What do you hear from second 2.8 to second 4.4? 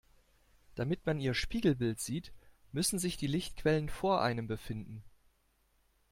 sich die Lichtquellen vor